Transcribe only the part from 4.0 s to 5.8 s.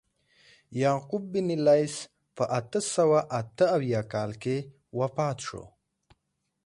کال کې وفات شو.